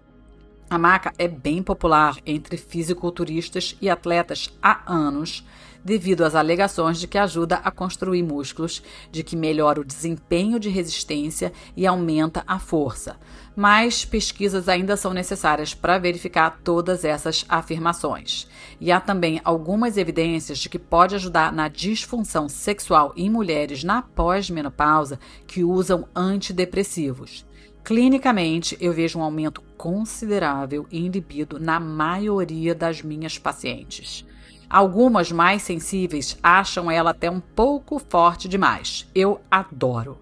[0.70, 5.46] A maca é bem popular entre fisiculturistas e atletas há anos,
[5.84, 10.68] devido às alegações de que ajuda a construir músculos, de que melhora o desempenho de
[10.68, 13.16] resistência e aumenta a força.
[13.54, 18.48] Mas pesquisas ainda são necessárias para verificar todas essas afirmações.
[18.80, 24.02] E há também algumas evidências de que pode ajudar na disfunção sexual em mulheres na
[24.02, 27.44] pós-menopausa que usam antidepressivos.
[27.84, 34.24] Clinicamente, eu vejo um aumento considerável em libido na maioria das minhas pacientes.
[34.72, 39.06] Algumas mais sensíveis acham ela até um pouco forte demais.
[39.14, 40.18] Eu adoro.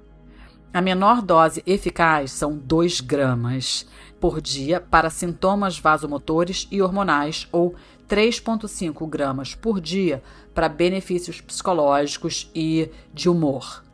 [0.75, 3.87] A menor dose eficaz são 2 gramas
[4.19, 7.77] por dia para sintomas vasomotores e hormonais ou
[8.09, 10.21] 3,5 gramas por dia
[10.53, 13.85] para benefícios psicológicos e de humor.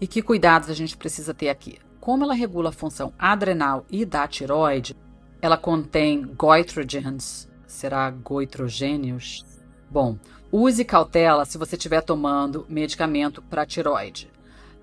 [0.00, 1.80] E que cuidados a gente precisa ter aqui?
[1.98, 4.94] Como ela regula a função adrenal e da tiroide,
[5.42, 9.55] ela contém goitrogens, será goitrogênios?
[9.96, 10.18] Bom,
[10.52, 14.30] use cautela se você estiver tomando medicamento para tiroide.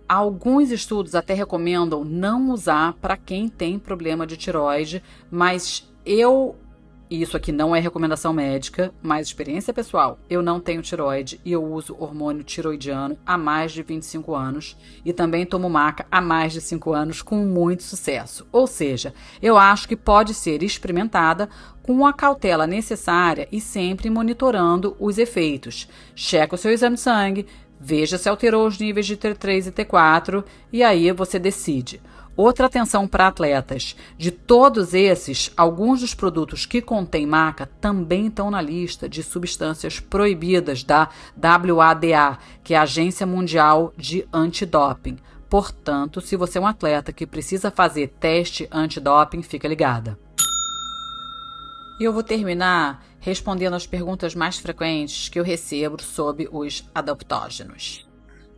[0.10, 6.56] Alguns estudos até recomendam não usar para quem tem problema de tiroide, mas eu
[7.14, 10.18] e isso aqui não é recomendação médica, mas experiência pessoal.
[10.28, 15.14] Eu não tenho tiroide e eu uso hormônio tiroidiano há mais de 25 anos e
[15.14, 18.48] também tomo maca há mais de 5 anos com muito sucesso.
[18.52, 21.48] Ou seja, eu acho que pode ser experimentada
[21.84, 25.88] com a cautela necessária e sempre monitorando os efeitos.
[26.16, 27.46] Checa o seu exame de sangue,
[27.80, 32.02] veja se alterou os níveis de T3 e T4 e aí você decide.
[32.36, 33.96] Outra atenção para atletas.
[34.18, 40.00] De todos esses, alguns dos produtos que contêm maca também estão na lista de substâncias
[40.00, 45.18] proibidas da WADA, que é a Agência Mundial de Antidoping.
[45.48, 50.18] Portanto, se você é um atleta que precisa fazer teste antidoping, fica ligada.
[52.00, 58.10] E eu vou terminar respondendo as perguntas mais frequentes que eu recebo sobre os adaptógenos.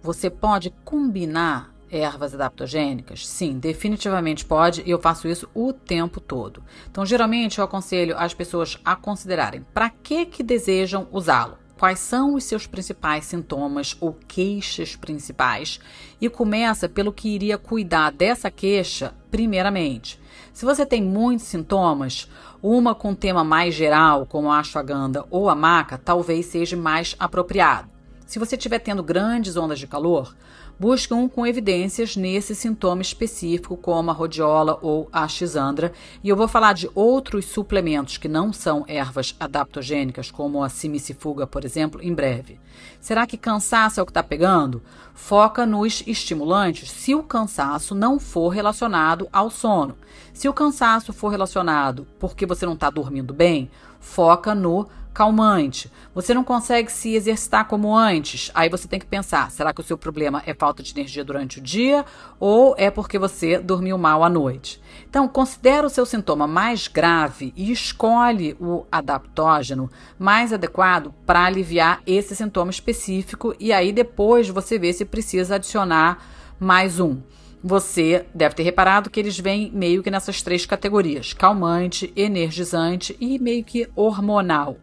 [0.02, 3.28] Você pode combinar ervas adaptogênicas?
[3.28, 6.64] Sim, definitivamente pode e eu faço isso o tempo todo.
[6.90, 11.58] Então, geralmente eu aconselho as pessoas a considerarem para que que desejam usá-lo.
[11.78, 15.80] Quais são os seus principais sintomas ou queixas principais?
[16.22, 20.20] E começa pelo que iria cuidar dessa queixa primeiramente.
[20.54, 22.30] Se você tem muitos sintomas,
[22.64, 27.90] uma com tema mais geral, como a ashwagandha ou a maca, talvez seja mais apropriado.
[28.26, 30.34] Se você estiver tendo grandes ondas de calor,
[30.80, 35.92] busque um com evidências nesse sintoma específico, como a rodiola ou a xandra.
[36.24, 41.48] E eu vou falar de outros suplementos que não são ervas adaptogênicas, como a simicifuga,
[41.48, 42.60] por exemplo, em breve.
[43.00, 44.82] Será que cansaço é o que está pegando?
[45.14, 49.96] Foca nos estimulantes se o cansaço não for relacionado ao sono.
[50.34, 53.70] Se o cansaço for relacionado porque você não está dormindo bem,
[54.00, 55.90] foca no calmante.
[56.14, 58.52] Você não consegue se exercitar como antes.
[58.54, 61.60] Aí você tem que pensar: será que o seu problema é falta de energia durante
[61.60, 62.06] o dia
[62.38, 64.82] ou é porque você dormiu mal à noite?
[65.10, 69.90] Então, considere o seu sintoma mais grave e escolhe o adaptógeno
[70.20, 76.22] mais adequado para aliviar esse sintoma específico e aí depois você vê se precisa adicionar
[76.60, 77.22] mais um.
[77.64, 83.40] Você deve ter reparado que eles vêm meio que nessas três categorias: calmante, energizante e
[83.40, 84.78] meio que hormonal.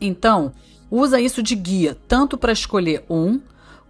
[0.00, 0.52] Então,
[0.90, 3.40] usa isso de guia, tanto para escolher um,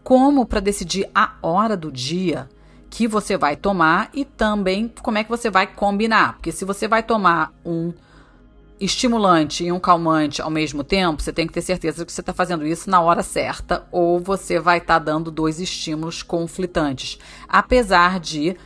[0.03, 2.49] como para decidir a hora do dia
[2.91, 6.35] que você vai tomar e também como é que você vai combinar.
[6.35, 7.93] Porque se você vai tomar um
[8.81, 12.33] estimulante e um calmante ao mesmo tempo, você tem que ter certeza que você está
[12.33, 17.19] fazendo isso na hora certa, ou você vai estar tá dando dois estímulos conflitantes.
[17.49, 18.57] Apesar de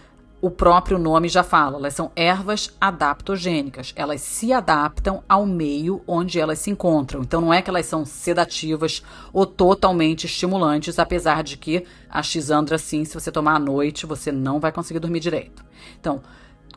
[0.43, 3.93] o próprio nome já fala, elas são ervas adaptogênicas.
[3.95, 7.23] Elas se adaptam ao meio onde elas se encontram.
[7.23, 12.77] Então não é que elas são sedativas ou totalmente estimulantes, apesar de que a xandra
[12.77, 15.65] sim, se você tomar à noite, você não vai conseguir dormir direito.
[16.01, 16.21] Então,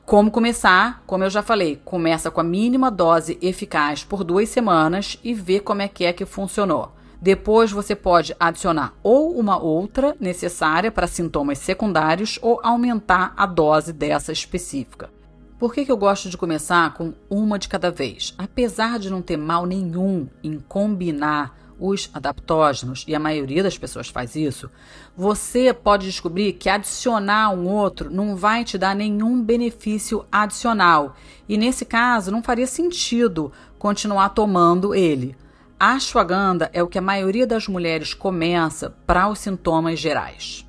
[0.06, 1.04] como começar?
[1.08, 5.60] Como eu já falei, começa com a mínima dose eficaz por duas semanas e vê
[5.60, 6.95] como é que é que funcionou.
[7.22, 13.94] Depois você pode adicionar ou uma outra necessária para sintomas secundários ou aumentar a dose
[13.94, 15.10] dessa específica.
[15.58, 18.34] Por que, que eu gosto de começar com uma de cada vez?
[18.38, 24.08] Apesar de não ter mal nenhum em combinar os adaptógenos, e a maioria das pessoas
[24.08, 24.70] faz isso,
[25.16, 31.16] você pode descobrir que adicionar um outro não vai te dar nenhum benefício adicional.
[31.48, 35.36] E nesse caso, não faria sentido continuar tomando ele.
[35.78, 40.66] A ashwagandha é o que a maioria das mulheres começa para os sintomas gerais.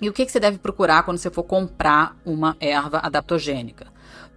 [0.00, 3.88] E o que, que você deve procurar quando você for comprar uma erva adaptogênica?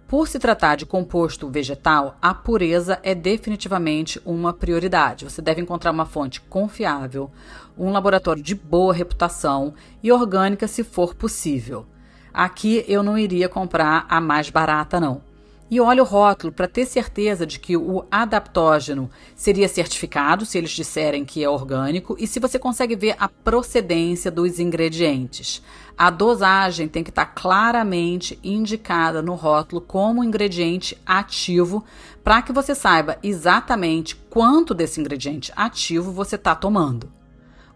[0.08, 5.24] Por se tratar de composto vegetal, a pureza é definitivamente uma prioridade.
[5.24, 7.30] Você deve encontrar uma fonte confiável,
[7.78, 11.86] um laboratório de boa reputação e orgânica se for possível.
[12.34, 15.29] Aqui eu não iria comprar a mais barata, não
[15.70, 20.72] e olhe o rótulo para ter certeza de que o adaptógeno seria certificado, se eles
[20.72, 25.62] disserem que é orgânico, e se você consegue ver a procedência dos ingredientes.
[25.96, 31.84] A dosagem tem que estar tá claramente indicada no rótulo como ingrediente ativo,
[32.24, 37.12] para que você saiba exatamente quanto desse ingrediente ativo você está tomando.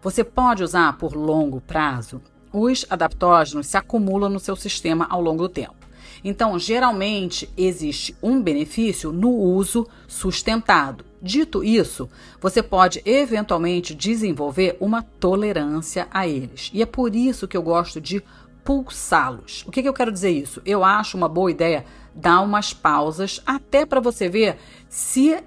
[0.01, 2.21] Você pode usar por longo prazo.
[2.51, 5.84] Os adaptógenos se acumulam no seu sistema ao longo do tempo.
[6.27, 11.05] Então, geralmente existe um benefício no uso sustentado.
[11.21, 12.09] Dito isso,
[12.41, 16.71] você pode eventualmente desenvolver uma tolerância a eles.
[16.73, 18.23] E é por isso que eu gosto de
[18.63, 19.63] pulsá-los.
[19.67, 20.63] O que, que eu quero dizer isso?
[20.65, 24.57] Eu acho uma boa ideia dar umas pausas até para você ver
[24.89, 25.37] se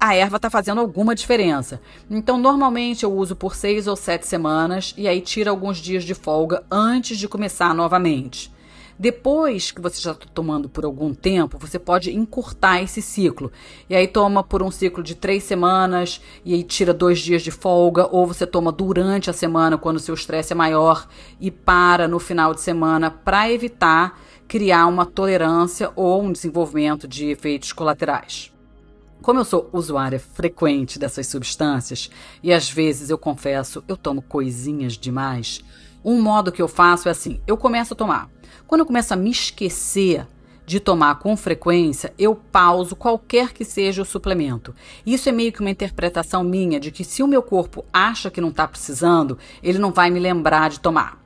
[0.00, 1.80] a erva está fazendo alguma diferença.
[2.10, 6.14] Então, normalmente eu uso por seis ou sete semanas e aí tira alguns dias de
[6.14, 8.57] folga antes de começar novamente.
[8.98, 13.52] Depois que você já está tomando por algum tempo, você pode encurtar esse ciclo.
[13.88, 17.52] E aí toma por um ciclo de três semanas e aí tira dois dias de
[17.52, 21.06] folga, ou você toma durante a semana quando o seu estresse é maior
[21.40, 27.26] e para no final de semana para evitar criar uma tolerância ou um desenvolvimento de
[27.26, 28.50] efeitos colaterais.
[29.22, 32.10] Como eu sou usuária frequente dessas substâncias
[32.42, 35.62] e às vezes eu confesso, eu tomo coisinhas demais,
[36.04, 38.30] Um modo que eu faço é assim: eu começo a tomar.
[38.66, 40.26] Quando eu começo a me esquecer
[40.66, 44.74] de tomar com frequência, eu pauso qualquer que seja o suplemento.
[45.06, 48.40] Isso é meio que uma interpretação minha de que se o meu corpo acha que
[48.40, 51.17] não está precisando, ele não vai me lembrar de tomar.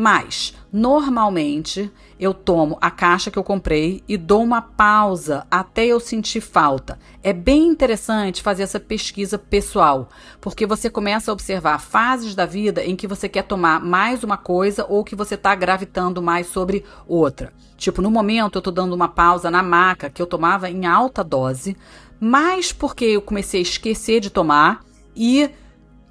[0.00, 1.90] Mas, normalmente,
[2.20, 7.00] eu tomo a caixa que eu comprei e dou uma pausa até eu sentir falta.
[7.20, 10.08] É bem interessante fazer essa pesquisa pessoal,
[10.40, 14.36] porque você começa a observar fases da vida em que você quer tomar mais uma
[14.36, 17.52] coisa ou que você está gravitando mais sobre outra.
[17.76, 21.24] Tipo, no momento eu estou dando uma pausa na maca que eu tomava em alta
[21.24, 21.76] dose,
[22.20, 24.78] mas porque eu comecei a esquecer de tomar
[25.16, 25.50] e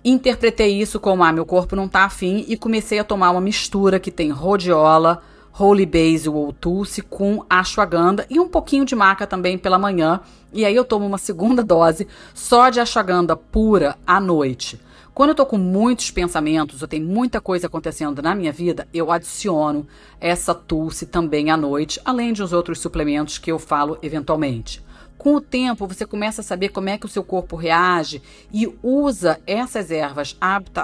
[0.09, 3.99] interpretei isso como ah, meu corpo não tá afim e comecei a tomar uma mistura
[3.99, 5.21] que tem rhodiola,
[5.59, 10.21] holy basil ou tulsi com ashwagandha e um pouquinho de maca também pela manhã.
[10.53, 14.79] E aí eu tomo uma segunda dose só de ashwagandha pura à noite.
[15.13, 19.11] Quando eu tô com muitos pensamentos, eu tenho muita coisa acontecendo na minha vida, eu
[19.11, 19.87] adiciono
[20.21, 24.85] essa tulsi também à noite, além de uns outros suplementos que eu falo eventualmente.
[25.17, 28.21] Com o tempo, você começa a saber como é que o seu corpo reage
[28.53, 30.37] e usa essas ervas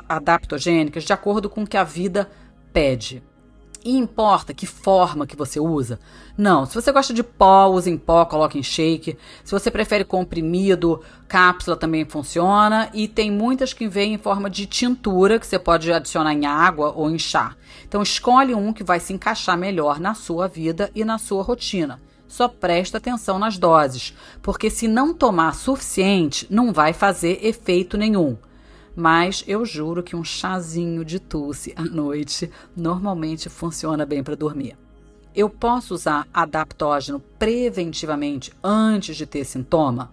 [0.07, 2.29] adaptogênicas de acordo com o que a vida
[2.73, 3.21] pede.
[3.85, 5.99] E importa que forma que você usa?
[6.37, 9.17] Não, se você gosta de pó, use em pó, coloque em shake.
[9.43, 12.89] Se você prefere comprimido, cápsula também funciona.
[12.93, 16.93] E tem muitas que vêm em forma de tintura, que você pode adicionar em água
[16.95, 17.55] ou em chá.
[17.85, 21.99] Então escolhe um que vai se encaixar melhor na sua vida e na sua rotina
[22.33, 24.11] só presta atenção nas doses,
[24.41, 28.35] porque se não tomar suficiente, não vai fazer efeito nenhum.
[28.95, 34.75] Mas eu juro que um chazinho de tosse à noite normalmente funciona bem para dormir.
[35.35, 40.11] Eu posso usar adaptógeno preventivamente antes de ter sintoma?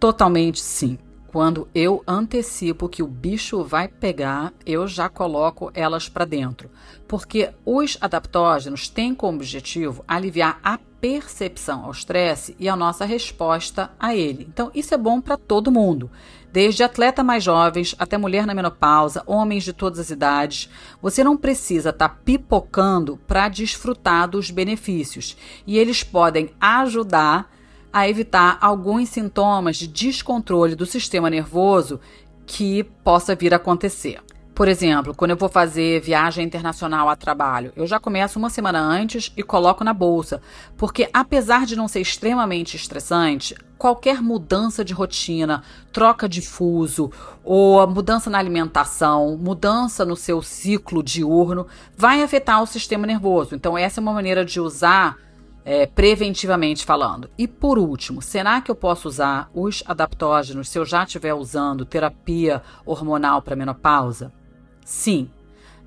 [0.00, 0.98] Totalmente sim.
[1.28, 6.68] Quando eu antecipo que o bicho vai pegar, eu já coloco elas para dentro,
[7.06, 13.90] porque os adaptógenos têm como objetivo aliviar a percepção ao estresse e a nossa resposta
[13.98, 14.46] a ele.
[14.48, 16.10] Então, isso é bom para todo mundo,
[16.52, 20.68] desde atleta mais jovens até mulher na menopausa, homens de todas as idades.
[21.00, 25.36] Você não precisa estar tá pipocando para desfrutar dos benefícios,
[25.66, 27.50] e eles podem ajudar
[27.92, 32.00] a evitar alguns sintomas de descontrole do sistema nervoso
[32.46, 34.20] que possa vir a acontecer.
[34.60, 38.78] Por exemplo, quando eu vou fazer viagem internacional a trabalho, eu já começo uma semana
[38.78, 40.42] antes e coloco na bolsa,
[40.76, 47.10] porque apesar de não ser extremamente estressante, qualquer mudança de rotina, troca de fuso
[47.42, 53.54] ou mudança na alimentação, mudança no seu ciclo diurno, vai afetar o sistema nervoso.
[53.54, 55.16] Então, essa é uma maneira de usar
[55.64, 57.30] é, preventivamente falando.
[57.38, 61.86] E por último, será que eu posso usar os adaptógenos se eu já estiver usando
[61.86, 64.38] terapia hormonal para menopausa?
[64.90, 65.30] Sim,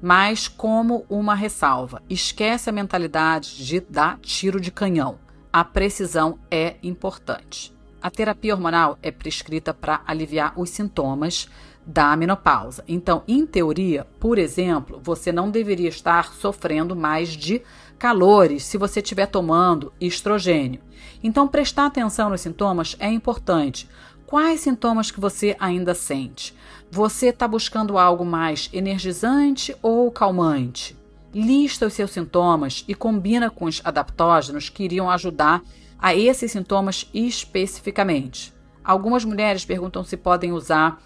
[0.01, 2.01] mas como uma ressalva.
[2.09, 5.19] Esquece a mentalidade de dar tiro de canhão.
[5.51, 7.75] A precisão é importante.
[8.01, 11.49] A terapia hormonal é prescrita para aliviar os sintomas
[11.85, 12.81] da menopausa.
[12.87, 17.61] Então, em teoria, por exemplo, você não deveria estar sofrendo mais de
[17.99, 20.79] calores se você estiver tomando estrogênio.
[21.21, 23.89] Então, prestar atenção nos sintomas é importante.
[24.25, 26.55] Quais sintomas que você ainda sente?
[26.95, 30.95] Você está buscando algo mais energizante ou calmante?
[31.33, 35.63] Lista os seus sintomas e combina com os adaptógenos que iriam ajudar
[35.97, 38.53] a esses sintomas especificamente.
[38.83, 41.01] Algumas mulheres perguntam se podem usar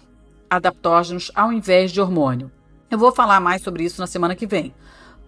[0.50, 2.52] adaptógenos ao invés de hormônio.
[2.90, 4.74] Eu vou falar mais sobre isso na semana que vem.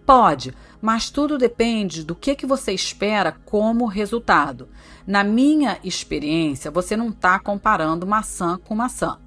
[0.05, 4.69] Pode, mas tudo depende do que, que você espera como resultado.
[5.07, 9.17] Na minha experiência, você não está comparando maçã com maçã.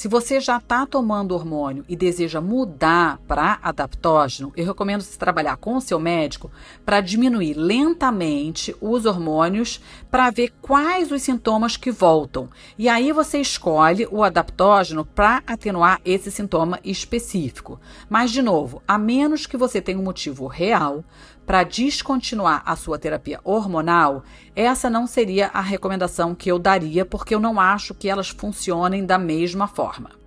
[0.00, 5.58] Se você já está tomando hormônio e deseja mudar para adaptógeno, eu recomendo você trabalhar
[5.58, 6.50] com o seu médico
[6.86, 9.78] para diminuir lentamente os hormônios
[10.10, 12.48] para ver quais os sintomas que voltam.
[12.76, 17.80] E aí você escolhe o adaptógeno para atenuar esse sintoma específico.
[18.08, 21.04] Mas, de novo, a menos que você tenha um motivo real
[21.46, 24.22] para descontinuar a sua terapia hormonal,
[24.54, 29.04] essa não seria a recomendação que eu daria, porque eu não acho que elas funcionem
[29.04, 30.19] da mesma forma.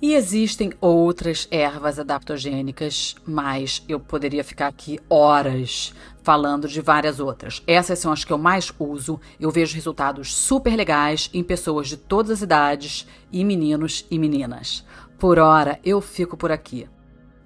[0.00, 7.62] E existem outras ervas adaptogênicas, mas eu poderia ficar aqui horas falando de várias outras.
[7.66, 9.18] Essas são as que eu mais uso.
[9.40, 14.84] Eu vejo resultados super legais em pessoas de todas as idades e meninos e meninas.
[15.18, 16.86] Por hora, eu fico por aqui.